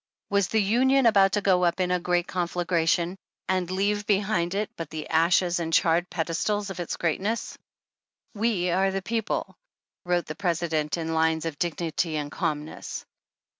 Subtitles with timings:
[0.31, 3.15] Was the Union about to go up in a great conflagra tion
[3.47, 7.55] and leave behind it but the ashes and charred pedestals of its greatness?"
[8.41, 9.55] We are the people"
[10.07, 13.05] wrote the President in lines of dignity and calmness.